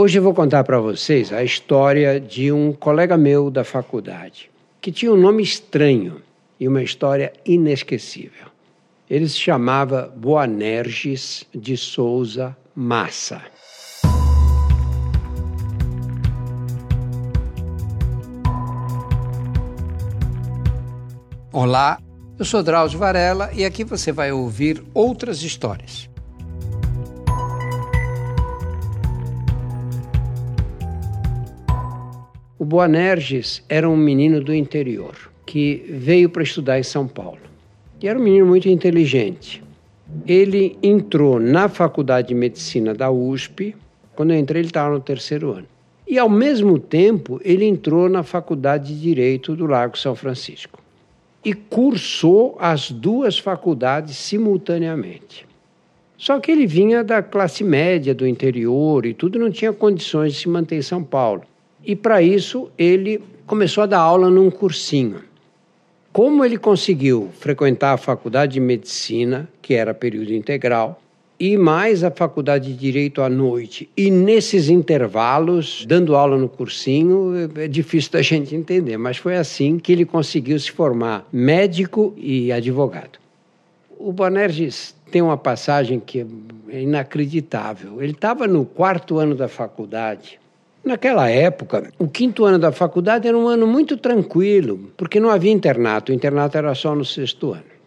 [0.00, 4.48] Hoje eu vou contar para vocês a história de um colega meu da faculdade,
[4.80, 6.22] que tinha um nome estranho
[6.60, 8.46] e uma história inesquecível.
[9.10, 13.42] Ele se chamava Boanerges de Souza Massa.
[21.52, 21.98] Olá,
[22.38, 26.07] eu sou Drauzio Varela e aqui você vai ouvir outras histórias.
[32.68, 35.14] Boanerges era um menino do interior
[35.46, 37.38] que veio para estudar em São Paulo.
[37.98, 39.64] E era um menino muito inteligente.
[40.26, 43.74] Ele entrou na Faculdade de Medicina da USP.
[44.14, 45.66] Quando eu entrei, ele estava no terceiro ano.
[46.06, 50.78] E, ao mesmo tempo, ele entrou na Faculdade de Direito do Largo São Francisco.
[51.42, 55.46] E cursou as duas faculdades simultaneamente.
[56.18, 60.40] Só que ele vinha da classe média do interior e tudo, não tinha condições de
[60.40, 61.44] se manter em São Paulo.
[61.88, 65.22] E para isso ele começou a dar aula num cursinho.
[66.12, 71.00] Como ele conseguiu frequentar a faculdade de medicina, que era período integral,
[71.40, 77.32] e mais a faculdade de direito à noite, e nesses intervalos, dando aula no cursinho,
[77.56, 82.52] é difícil da gente entender, mas foi assim que ele conseguiu se formar médico e
[82.52, 83.18] advogado.
[83.98, 86.26] O Bonerges tem uma passagem que
[86.68, 88.02] é inacreditável.
[88.02, 90.38] Ele estava no quarto ano da faculdade
[90.84, 95.52] Naquela época, o quinto ano da faculdade era um ano muito tranquilo, porque não havia
[95.52, 97.78] internato, o internato era só no sexto ano.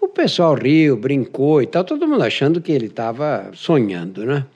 [0.00, 4.46] O pessoal riu, brincou e tal, todo mundo achando que ele estava sonhando, né?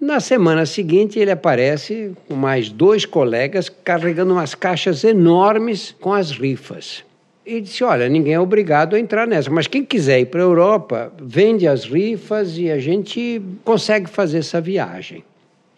[0.00, 6.32] Na semana seguinte, ele aparece com mais dois colegas carregando umas caixas enormes com as
[6.32, 7.04] rifas.
[7.46, 10.44] E disse: Olha, ninguém é obrigado a entrar nessa, mas quem quiser ir para a
[10.44, 15.22] Europa, vende as rifas e a gente consegue fazer essa viagem.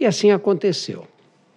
[0.01, 1.05] E assim aconteceu.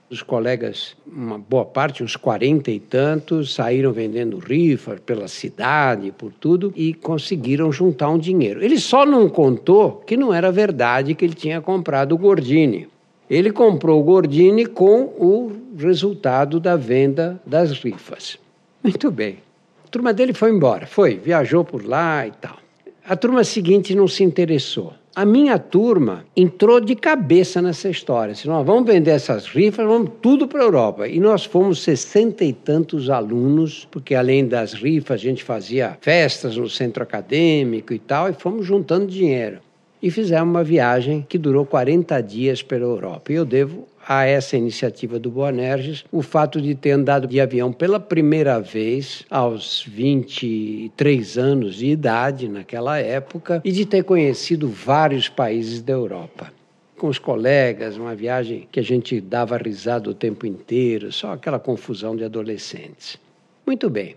[0.09, 6.33] Os colegas, uma boa parte, uns quarenta e tantos, saíram vendendo rifas pela cidade, por
[6.33, 8.61] tudo, e conseguiram juntar um dinheiro.
[8.61, 12.89] Ele só não contou que não era verdade que ele tinha comprado o Gordini.
[13.29, 18.37] Ele comprou o Gordini com o resultado da venda das rifas.
[18.83, 19.37] Muito bem.
[19.85, 22.57] A turma dele foi embora, foi, viajou por lá e tal.
[23.05, 24.93] A turma seguinte não se interessou.
[25.13, 28.33] A minha turma entrou de cabeça nessa história.
[28.33, 31.05] Se nós vamos vender essas rifas, vamos tudo para a Europa.
[31.05, 36.55] E nós fomos sessenta e tantos alunos, porque além das rifas, a gente fazia festas
[36.55, 39.59] no centro acadêmico e tal, e fomos juntando dinheiro.
[40.01, 43.31] E fizemos uma viagem que durou 40 dias pela Europa.
[43.31, 47.71] E eu devo a essa iniciativa do Boanerges o fato de ter andado de avião
[47.71, 55.29] pela primeira vez aos 23 anos de idade naquela época e de ter conhecido vários
[55.29, 56.51] países da Europa
[56.97, 61.57] com os colegas, uma viagem que a gente dava risada o tempo inteiro, só aquela
[61.57, 63.17] confusão de adolescentes.
[63.65, 64.15] Muito bem.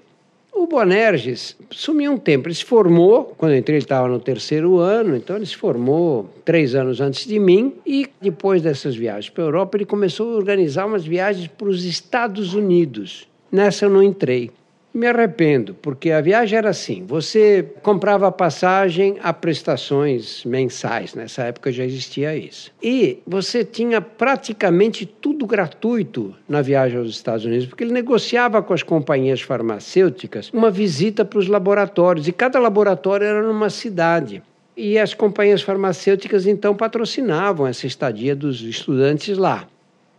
[0.54, 2.46] O Bonerges sumiu um tempo.
[2.46, 6.30] Ele se formou, quando eu entrei, ele estava no terceiro ano, então ele se formou
[6.44, 7.74] três anos antes de mim.
[7.84, 11.84] E depois dessas viagens para a Europa, ele começou a organizar umas viagens para os
[11.84, 13.28] Estados Unidos.
[13.50, 14.50] Nessa eu não entrei.
[14.94, 21.72] Me arrependo, porque a viagem era assim: você comprava passagem a prestações mensais, nessa época
[21.72, 22.70] já existia isso.
[22.80, 28.72] E você tinha praticamente tudo gratuito na viagem aos Estados Unidos, porque ele negociava com
[28.72, 34.44] as companhias farmacêuticas uma visita para os laboratórios, e cada laboratório era numa cidade.
[34.76, 39.66] E as companhias farmacêuticas então patrocinavam essa estadia dos estudantes lá.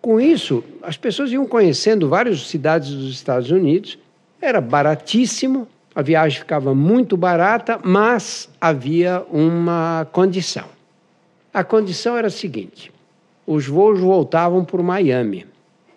[0.02, 3.98] Com isso, as pessoas iam conhecendo várias cidades dos Estados Unidos,
[4.46, 10.66] era baratíssimo, a viagem ficava muito barata, mas havia uma condição.
[11.54, 12.92] A condição era a seguinte:
[13.48, 15.48] os voos voltavam por Miami.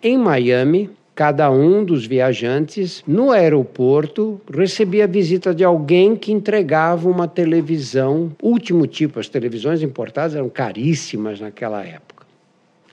[0.01, 7.09] Em Miami, cada um dos viajantes no aeroporto recebia a visita de alguém que entregava
[7.09, 12.25] uma televisão, último tipo, as televisões importadas eram caríssimas naquela época.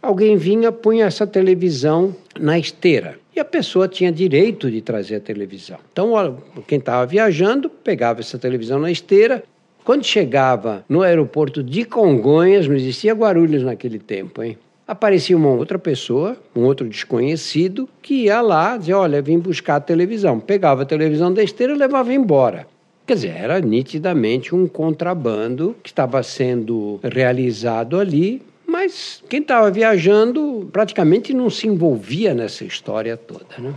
[0.03, 5.20] Alguém vinha, punha essa televisão na esteira e a pessoa tinha direito de trazer a
[5.20, 5.78] televisão.
[5.92, 9.44] Então, quem estava viajando pegava essa televisão na esteira.
[9.84, 14.58] Quando chegava no aeroporto de Congonhas, não existia Guarulhos naquele tempo, hein?
[14.86, 19.80] aparecia uma outra pessoa, um outro desconhecido, que ia lá dizer: Olha, vim buscar a
[19.80, 20.38] televisão.
[20.38, 22.66] Pegava a televisão da esteira e levava embora.
[23.06, 28.42] Quer dizer, era nitidamente um contrabando que estava sendo realizado ali,
[28.86, 33.58] mas quem estava viajando praticamente não se envolvia nessa história toda.
[33.58, 33.74] Né?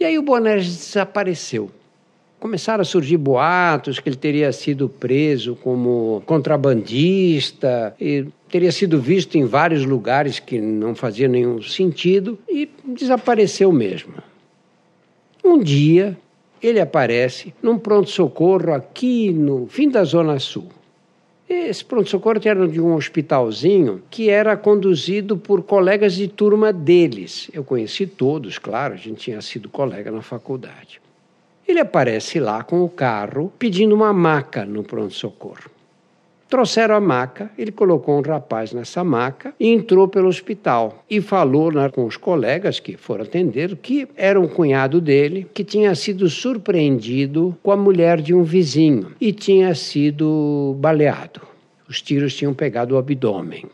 [0.00, 1.70] E aí o Bonerges desapareceu
[2.44, 9.38] começaram a surgir boatos que ele teria sido preso como contrabandista e teria sido visto
[9.38, 14.12] em vários lugares que não fazia nenhum sentido e desapareceu mesmo.
[15.42, 16.18] Um dia,
[16.62, 20.68] ele aparece num pronto-socorro aqui no fim da Zona Sul.
[21.48, 27.50] Esse pronto-socorro era de um hospitalzinho que era conduzido por colegas de turma deles.
[27.52, 31.02] Eu conheci todos, claro, a gente tinha sido colega na faculdade.
[31.68, 35.73] Ele aparece lá com o carro pedindo uma maca no pronto-socorro.
[36.54, 41.04] Trouxeram a maca, ele colocou um rapaz nessa maca e entrou pelo hospital.
[41.10, 45.64] E falou né, com os colegas que foram atender que era um cunhado dele que
[45.64, 51.40] tinha sido surpreendido com a mulher de um vizinho e tinha sido baleado.
[51.88, 53.64] Os tiros tinham pegado o abdômen.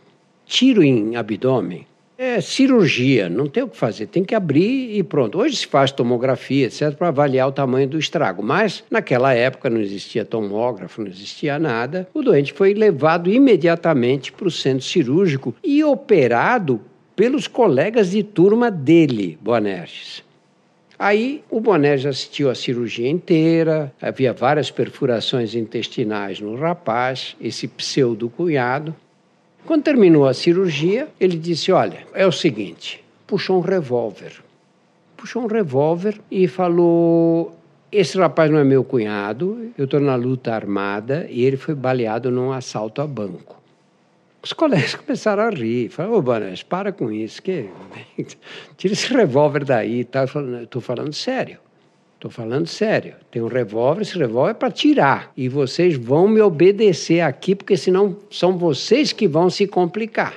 [0.47, 1.85] Tiro em abdômen
[2.23, 5.39] é cirurgia, não tem o que fazer, tem que abrir e pronto.
[5.39, 9.81] Hoje se faz tomografia, etc., para avaliar o tamanho do estrago, mas naquela época não
[9.81, 12.07] existia tomógrafo, não existia nada.
[12.13, 16.83] O doente foi levado imediatamente para o centro cirúrgico e operado
[17.17, 20.23] pelos colegas de turma dele, Boanerges.
[20.99, 28.95] Aí o Bonerges assistiu a cirurgia inteira, havia várias perfurações intestinais no rapaz, esse pseudo-cunhado.
[29.67, 34.43] Quando terminou a cirurgia, ele disse: Olha, é o seguinte, puxou um revólver.
[35.17, 37.57] Puxou um revólver e falou:
[37.93, 42.31] Esse rapaz não é meu cunhado, eu estou na luta armada e ele foi baleado
[42.31, 43.61] num assalto a banco.
[44.43, 47.69] Os colegas começaram a rir, falaram, ô Banés, para com isso, que...
[48.77, 50.25] tira esse revólver daí, tá?
[50.25, 51.59] estou falando sério.
[52.21, 53.15] Estou falando sério.
[53.31, 55.33] Tem um revólver, esse revólver é para tirar.
[55.35, 60.35] E vocês vão me obedecer aqui, porque senão são vocês que vão se complicar.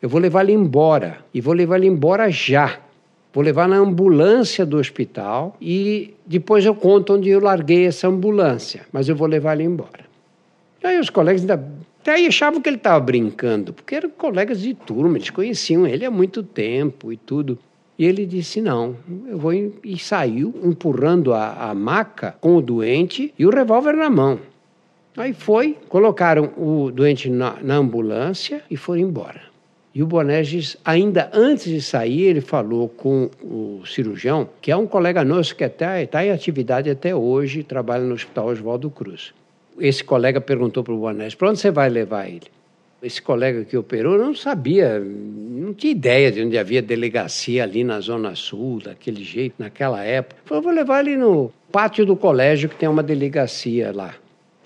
[0.00, 1.18] Eu vou levar ele embora.
[1.34, 2.80] E vou levar ele embora já.
[3.34, 8.86] Vou levar na ambulância do hospital e depois eu conto onde eu larguei essa ambulância.
[8.90, 10.06] Mas eu vou levar ele embora.
[10.82, 11.62] E aí os colegas ainda
[12.00, 16.06] até aí achavam que ele estava brincando, porque eram colegas de turma, eles conheciam ele
[16.06, 17.58] há muito tempo e tudo.
[18.00, 18.96] E ele disse: Não,
[19.28, 19.52] eu vou.
[19.52, 24.40] E saiu empurrando a, a maca com o doente e o revólver na mão.
[25.14, 29.42] Aí foi, colocaram o doente na, na ambulância e foram embora.
[29.94, 34.86] E o Bonerges, ainda antes de sair, ele falou com o cirurgião, que é um
[34.86, 39.34] colega nosso que está tá em atividade até hoje, trabalha no Hospital Oswaldo Cruz.
[39.78, 42.46] Esse colega perguntou para o Bonerges: para onde você vai levar ele?
[43.02, 48.00] Esse colega que operou não sabia, não tinha ideia de onde havia delegacia ali na
[48.00, 50.40] Zona Sul, daquele jeito, naquela época.
[50.44, 54.14] Falou, vou levar ele no pátio do colégio que tem uma delegacia lá.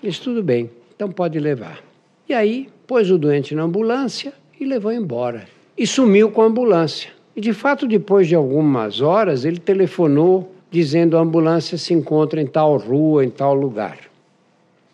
[0.01, 1.81] Disse, tudo bem, então pode levar.
[2.27, 5.47] E aí, pôs o doente na ambulância e levou embora.
[5.77, 7.11] E sumiu com a ambulância.
[7.35, 12.47] E de fato, depois de algumas horas, ele telefonou dizendo a ambulância se encontra em
[12.47, 13.97] tal rua, em tal lugar.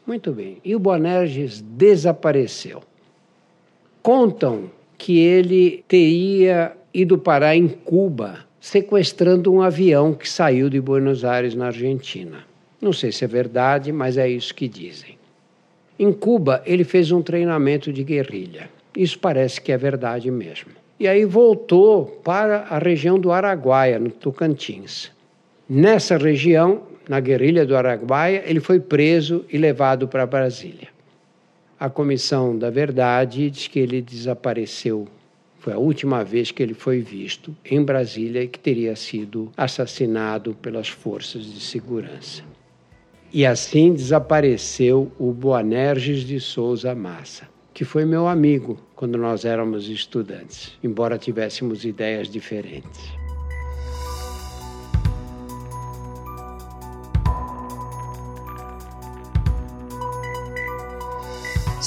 [0.05, 0.57] Muito bem.
[0.63, 2.81] E o Bonerges desapareceu.
[4.01, 11.25] Contam que ele teria ido parar em Cuba sequestrando um avião que saiu de Buenos
[11.25, 12.45] Aires, na Argentina.
[12.79, 15.17] Não sei se é verdade, mas é isso que dizem.
[15.99, 18.69] Em Cuba, ele fez um treinamento de guerrilha.
[18.95, 20.71] Isso parece que é verdade mesmo.
[20.99, 25.11] E aí voltou para a região do Araguaia, no Tocantins.
[25.69, 30.87] Nessa região, na guerrilha do Araguaia, ele foi preso e levado para Brasília.
[31.81, 35.07] A Comissão da Verdade diz que ele desapareceu.
[35.57, 40.53] Foi a última vez que ele foi visto em Brasília e que teria sido assassinado
[40.61, 42.43] pelas forças de segurança.
[43.33, 47.49] E assim desapareceu o Boanerges de Souza Massa.
[47.73, 53.20] que foi meu amigo quando nós éramos estudantes, embora tivéssemos ideias diferentes.